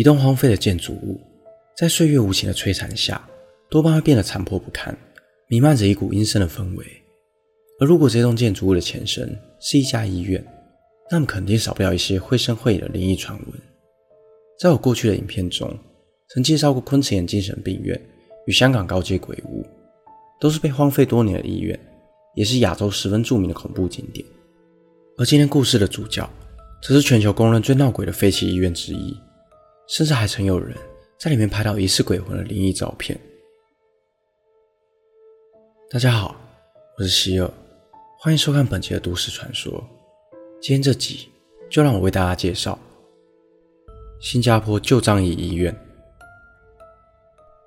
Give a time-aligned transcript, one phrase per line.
[0.00, 1.20] 一栋荒废的建筑物，
[1.76, 3.22] 在岁月无情的摧残下，
[3.68, 4.96] 多半会变得残破不堪，
[5.46, 6.86] 弥漫着一股阴森的氛围。
[7.78, 10.42] 而如果这栋建筑物的前身是一家医院，
[11.10, 13.48] 那么肯定少不了一些绘声绘影的灵异传闻。
[14.58, 15.70] 在我过去的影片中，
[16.30, 18.00] 曾介绍过昆池岩精神病院
[18.46, 19.66] 与香港高街鬼屋，
[20.40, 21.78] 都是被荒废多年的医院，
[22.36, 24.26] 也是亚洲十分著名的恐怖景点。
[25.18, 26.26] 而今天故事的主角，
[26.82, 29.14] 则是全球公认最闹鬼的废弃医院之一，
[29.90, 30.76] 甚至还曾有人
[31.18, 33.18] 在里面拍到疑似鬼魂的灵异照片。
[35.90, 36.36] 大家好，
[36.96, 37.50] 我是希尔，
[38.20, 39.84] 欢迎收看本期的都市传说。
[40.62, 41.28] 今天这集
[41.68, 42.78] 就让我为大家介绍
[44.20, 45.76] 新加坡旧樟宜医院。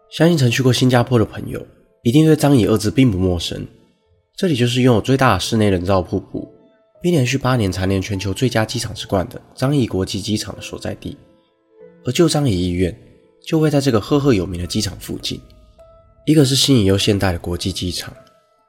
[0.10, 1.62] 相信曾去过新加坡的朋友，
[2.04, 3.68] 一定对“樟宜”二字并不陌生。
[4.38, 6.50] 这里就是拥有最大的室内人造瀑布。
[7.02, 11.18] 并连续八年蝉联全球最佳机场之冠的樟宜国际机场的所在地，
[12.06, 12.96] 而旧樟宜医院
[13.42, 15.40] 就位在这个赫赫有名的机场附近。
[16.26, 18.14] 一个是新颖又现代的国际机场，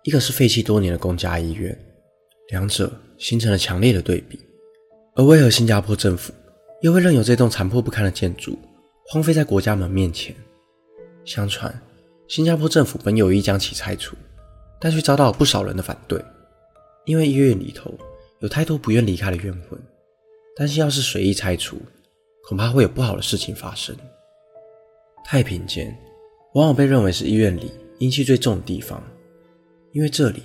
[0.02, 1.76] 一个是废弃多年的公家医院，
[2.48, 4.38] 两者形成了强烈的对比。
[5.14, 6.32] 而为何新加坡政府
[6.82, 8.58] 又会任由这栋残破不堪的建筑
[9.06, 10.34] 荒废在国家门面前？
[11.24, 11.72] 相传，
[12.28, 14.16] 新加坡政府本有意将其拆除，
[14.80, 16.20] 但却遭到不少人的反对，
[17.04, 17.92] 因为医院里头。
[18.40, 19.80] 有太多不愿离开的冤魂，
[20.54, 21.80] 担心要是随意拆除，
[22.48, 23.96] 恐怕会有不好的事情发生。
[25.24, 25.96] 太平间
[26.54, 29.02] 往往被认为是医院里阴气最重的地方，
[29.92, 30.42] 因为这里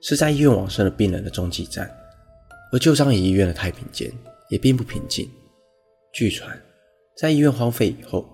[0.00, 1.90] 是在医院往生的病人的中继站。
[2.72, 4.08] 而旧樟宜医院的太平间
[4.48, 5.28] 也并不平静。
[6.12, 6.56] 据传，
[7.16, 8.24] 在医院荒废以后，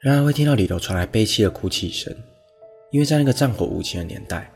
[0.00, 2.14] 仍然会听到里头传来悲凄的哭泣声，
[2.90, 4.50] 因为在那个战火无情的年代，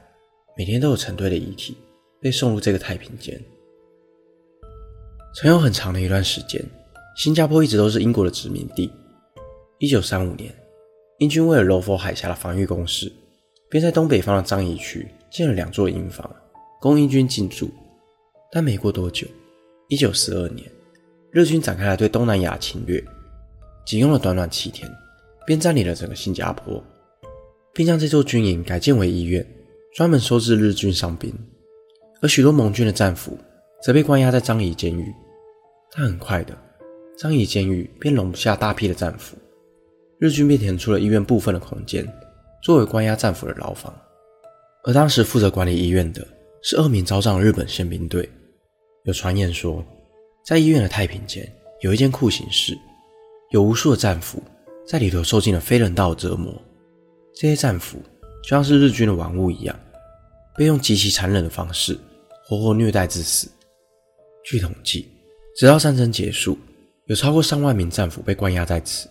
[0.56, 1.77] 每天都有成堆的遗体
[2.22, 3.39] 被送入这个太平间。
[5.34, 6.65] 曾有很长的一段时间，
[7.19, 8.89] 新加坡一直都是英国的殖民地。
[9.79, 10.55] 一九三五年，
[11.19, 13.13] 英军为了柔佛海峡的防御工事，
[13.69, 16.31] 便在东北方的樟宜区建了两座营房，
[16.81, 17.69] 供英军进驻。
[18.53, 19.27] 但没过多久，
[19.89, 20.65] 一九四二年，
[21.33, 23.05] 日军展开了对东南亚侵略，
[23.84, 24.89] 仅用了短短七天，
[25.45, 26.81] 便占领了整个新加坡，
[27.75, 29.45] 并将这座军营改建为医院，
[29.97, 31.34] 专门收治日军伤兵。
[32.23, 33.37] 而许多盟军的战俘，
[33.83, 35.12] 则被关押在樟宜监狱，
[35.91, 36.57] 但很快的，
[37.21, 39.37] 樟宜监狱便容不下大批的战俘，
[40.21, 42.06] 日军便填出了医院部分的空间，
[42.62, 43.93] 作为关押战俘的牢房。
[44.84, 46.25] 而当时负责管理医院的
[46.62, 48.28] 是恶名昭彰的日本宪兵队。
[49.03, 49.84] 有传言说，
[50.47, 51.45] 在医院的太平间
[51.81, 52.78] 有一间酷刑室，
[53.51, 54.41] 有无数的战俘
[54.87, 56.55] 在里头受尽了非人道的折磨。
[57.34, 57.99] 这些战俘
[58.45, 59.77] 就像是日军的玩物一样，
[60.57, 61.99] 被用极其残忍的方式
[62.45, 63.51] 活活虐待致死。
[64.45, 65.09] 据统计，
[65.57, 66.57] 直到战争结束，
[67.09, 69.09] 有超过上万名战俘被关押在此，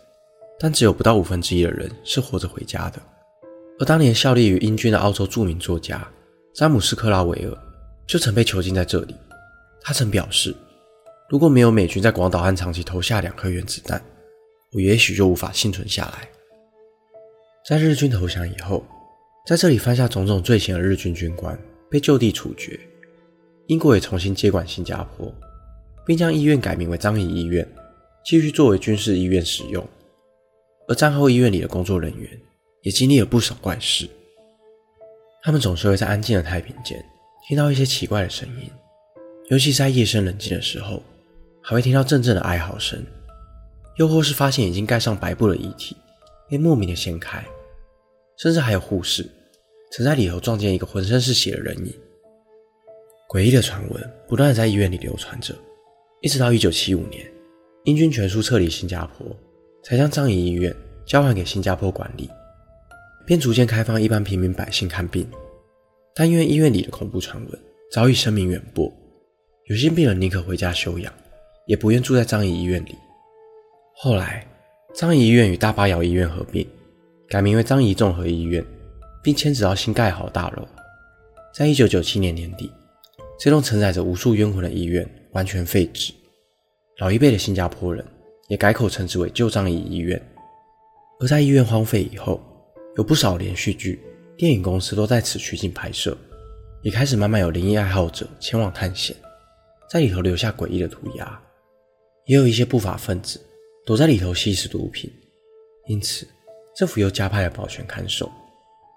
[0.60, 3.02] 但只有不到五分之一的人是活着回家的。
[3.80, 6.08] 而当年效力于英军的澳洲著名作家
[6.54, 7.58] 詹姆斯·克拉维尔
[8.06, 9.16] 就曾被囚禁在这里。
[9.82, 10.56] 他曾表示，
[11.28, 14.00] 如果没有美军在广岛和长崎投下两颗原子弹，
[14.74, 16.30] 我也许就无法幸存下来。
[17.68, 18.86] 在日军投降以后，
[19.48, 21.58] 在这里犯下种种罪行的日军军官
[21.90, 22.80] 被就地处决。
[23.66, 25.34] 英国也重新接管新加坡，
[26.06, 27.68] 并将医院改名为樟宜医院，
[28.28, 29.82] 继续作为军事医院使用。
[30.86, 32.30] 而战后医院里的工作人员
[32.82, 34.06] 也经历了不少怪事，
[35.42, 37.02] 他们总是会在安静的太平间
[37.48, 38.70] 听到一些奇怪的声音，
[39.50, 41.02] 尤其在夜深人静的时候，
[41.64, 43.02] 还会听到阵阵的哀嚎声，
[43.96, 45.96] 又或是发现已经盖上白布的遗体
[46.50, 47.42] 被莫名的掀开，
[48.38, 49.26] 甚至还有护士
[49.94, 51.94] 曾在里头撞见一个浑身是血的人影。
[53.30, 55.56] 诡异的传闻不断的在医院里流传着，
[56.20, 57.26] 一直到1975年，
[57.88, 59.26] 英军全数撤离新加坡，
[59.82, 60.76] 才将樟宜医院
[61.06, 62.30] 交还给新加坡管理，
[63.26, 65.26] 便逐渐开放一般平民百姓看病。
[66.14, 67.60] 但因为医院里的恐怖传闻
[67.90, 68.92] 早已声名远播，
[69.68, 71.14] 有些病人宁可回家休养，
[71.66, 72.94] 也不愿住在樟宜医院里。
[73.94, 74.46] 后来，
[74.94, 76.68] 樟宜医院与大巴窑医院合并，
[77.30, 78.62] 改名为樟宜综合医院，
[79.24, 80.68] 并迁址到新盖好大楼。
[81.56, 82.70] 在1997年年底。
[83.40, 86.12] 这栋承载着无数冤魂的医院完全废止，
[87.00, 88.04] 老一辈的新加坡人
[88.48, 90.20] 也改口称之为旧樟宜医院。
[91.20, 92.42] 而在医院荒废以后，
[92.96, 94.02] 有不少连续剧、
[94.36, 96.18] 电影公司都在此取景拍摄，
[96.82, 99.16] 也开始慢慢有灵异爱好者前往探险，
[99.90, 101.40] 在里头留下诡异的涂鸦。
[102.26, 103.40] 也有一些不法分子
[103.86, 105.12] 躲在里头吸食毒品，
[105.88, 106.28] 因此
[106.76, 108.32] 政府又加派了保全看守。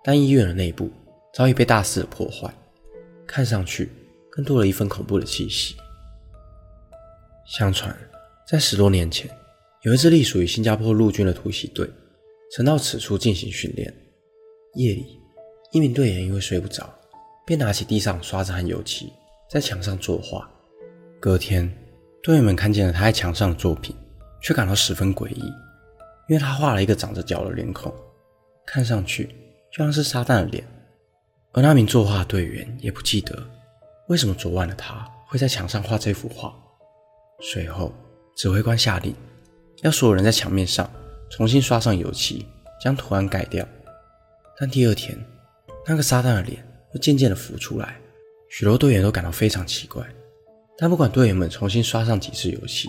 [0.02, 0.90] 但医院的内部
[1.34, 2.52] 早已被大肆的破坏，
[3.26, 3.90] 看上去。
[4.32, 5.74] 更多了一份恐怖的气息。
[7.50, 7.92] 相传，
[8.46, 9.28] 在十多年前，
[9.82, 11.84] 有一支隶属于新加坡陆军的突袭队，
[12.52, 13.92] 曾到此处进行训练。
[14.74, 15.18] 夜里，
[15.72, 16.88] 一名队员因为睡不着，
[17.44, 19.12] 便拿起地上刷子和油漆，
[19.50, 20.48] 在墙上作画。
[21.18, 21.68] 隔天，
[22.22, 23.96] 队员们看见了他在墙上的作品，
[24.40, 25.40] 却感到十分诡异，
[26.28, 27.92] 因为他画了一个长着角的脸孔，
[28.64, 29.24] 看上去
[29.72, 30.64] 就像是撒旦的脸。
[31.50, 33.36] 而那名作画队员也不记得
[34.06, 36.54] 为什么昨晚的他会在墙上画这幅画。
[37.40, 37.92] 随后，
[38.36, 39.14] 指挥官下令
[39.82, 40.88] 要所有人在墙面上
[41.30, 42.46] 重新刷上油漆，
[42.82, 43.66] 将图案改掉。
[44.58, 45.18] 但第二天，
[45.86, 47.98] 那个撒旦的脸又渐渐地浮出来，
[48.50, 50.06] 许多队员都感到非常奇怪。
[50.76, 52.88] 但不管队员们重新刷上几次油漆，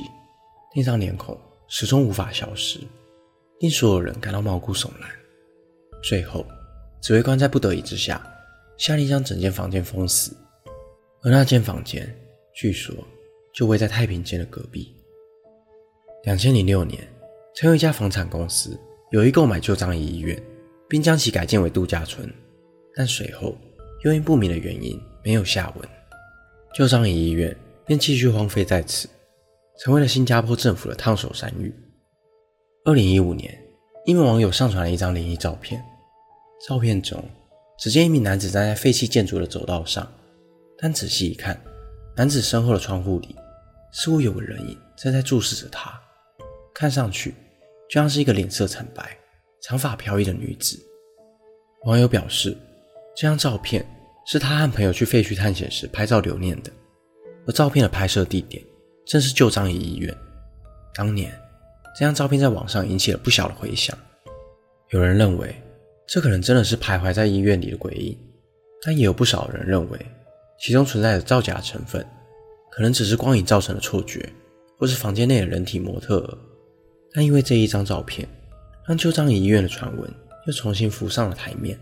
[0.76, 1.38] 那张脸孔
[1.70, 2.80] 始终无法消失，
[3.60, 5.10] 令所有人感到毛骨悚然。
[6.04, 6.46] 最后，
[7.02, 8.22] 指挥官在不得已之下，
[8.78, 10.36] 下令将整间房间封死。
[11.24, 12.14] 而那间房间，
[12.54, 12.94] 据说
[13.54, 14.96] 就位在太平间的隔壁。
[16.24, 17.02] 两千零六年，
[17.56, 18.80] 曾有一家房产公司
[19.12, 20.42] 有意购买旧樟宜医院，
[20.88, 22.32] 并将其改建为度假村，
[22.96, 23.58] 但随后
[24.04, 25.90] 又因不明的原因没有下文，
[26.76, 27.56] 旧樟宜医院
[27.86, 29.10] 便继续荒废在此，
[29.80, 31.74] 成为了新加坡政府的烫手山芋。
[32.86, 33.60] 二零一五年，
[34.06, 35.84] 一名网友上传了一张灵异照片，
[36.68, 37.24] 照片中
[37.80, 40.08] 只见一名男子站在废弃建筑的走道上，
[40.78, 41.60] 但仔细一看，
[42.16, 43.36] 男子身后的窗户里
[43.92, 46.00] 似乎有个人影正在注视着他。
[46.74, 47.32] 看上去
[47.90, 49.18] 就像是一个脸色惨白、
[49.62, 50.80] 长发飘逸的女子。
[51.86, 52.56] 网友表示，
[53.16, 53.86] 这张照片
[54.26, 56.72] 是他和朋友去废墟探险时拍照留念的，
[57.46, 58.64] 而照片的拍摄地点
[59.06, 60.16] 正是旧张仪医院。
[60.94, 61.32] 当年，
[61.94, 63.98] 这张照片在网上引起了不小的回响。
[64.90, 65.56] 有人认为
[66.08, 68.18] 这可能真的是徘徊在医院里的鬼影，
[68.84, 70.00] 但也有不少人认为
[70.60, 72.06] 其中存在着造假成分，
[72.72, 74.28] 可能只是光影造成的错觉，
[74.78, 76.38] 或是房间内的人体模特。
[77.14, 78.28] 但因为这一张照片，
[78.88, 80.10] 让旧樟宜医院的传闻
[80.48, 81.78] 又重新浮上了台面。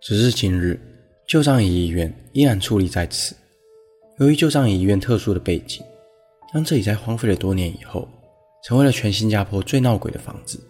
[0.00, 0.80] 直至今日，
[1.26, 3.34] 旧樟宜医院依然矗立在此。
[4.18, 5.84] 由于旧樟宜医院特殊的背景，
[6.54, 8.08] 让这里在荒废了多年以后，
[8.64, 10.60] 成为了全新加坡最闹鬼的房子。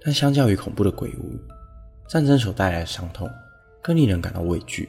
[0.00, 1.36] 但相较于恐怖的鬼屋，
[2.08, 3.28] 战争所带来的伤痛
[3.82, 4.88] 更令人感到畏惧。